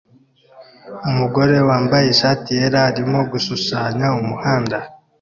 Umugore 1.09 1.55
wambaye 1.69 2.05
ishati 2.09 2.49
yera 2.57 2.79
arimo 2.89 3.19
gushushanya 3.31 4.07
umuhanda 4.21 4.77